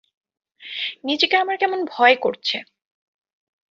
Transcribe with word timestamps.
নিজেকে 1.03 1.35
আমার 1.37 1.55
কেমন 1.57 1.79
ভয় 1.91 2.15
করছে। 2.15 2.57